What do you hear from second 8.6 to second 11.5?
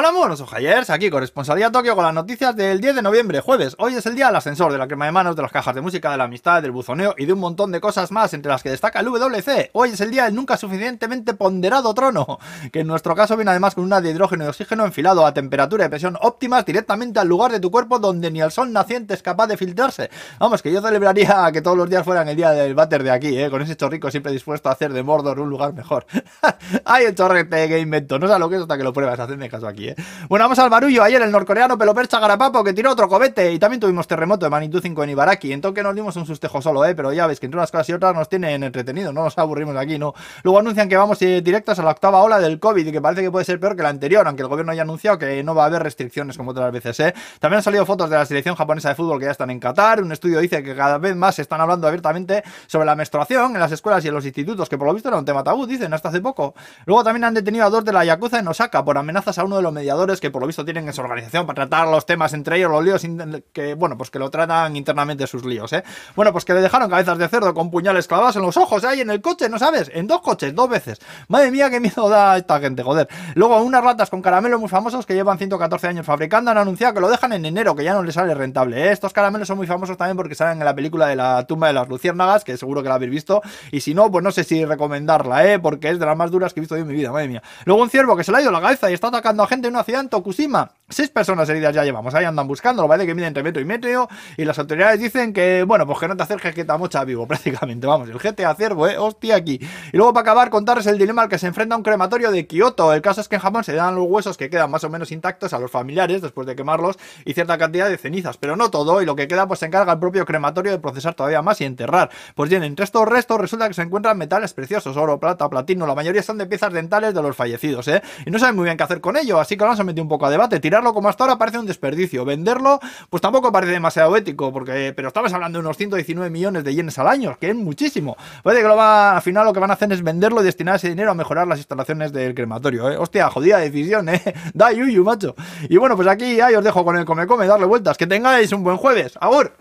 que destaca el WC. Hoy es el día del nunca suficientemente